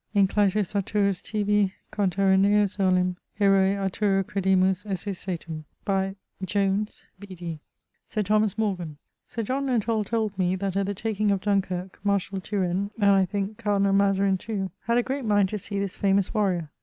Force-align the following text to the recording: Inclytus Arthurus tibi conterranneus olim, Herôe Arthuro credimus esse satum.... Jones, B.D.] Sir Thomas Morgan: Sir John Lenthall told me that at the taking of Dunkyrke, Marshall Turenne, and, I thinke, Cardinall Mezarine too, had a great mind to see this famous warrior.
Inclytus 0.15 0.73
Arthurus 0.73 1.21
tibi 1.21 1.73
conterranneus 1.91 2.79
olim, 2.79 3.17
Herôe 3.39 3.75
Arthuro 3.77 4.23
credimus 4.23 4.83
esse 4.83 5.13
satum.... 5.15 5.63
Jones, 6.43 7.05
B.D.] 7.19 7.59
Sir 8.07 8.23
Thomas 8.23 8.57
Morgan: 8.57 8.97
Sir 9.27 9.43
John 9.43 9.67
Lenthall 9.67 10.03
told 10.03 10.35
me 10.39 10.55
that 10.55 10.75
at 10.75 10.87
the 10.87 10.95
taking 10.95 11.29
of 11.29 11.41
Dunkyrke, 11.41 11.99
Marshall 12.03 12.41
Turenne, 12.41 12.89
and, 12.99 13.11
I 13.11 13.25
thinke, 13.25 13.57
Cardinall 13.59 13.93
Mezarine 13.93 14.39
too, 14.39 14.71
had 14.85 14.97
a 14.97 15.03
great 15.03 15.23
mind 15.23 15.49
to 15.49 15.59
see 15.59 15.77
this 15.77 15.95
famous 15.97 16.33
warrior. 16.33 16.71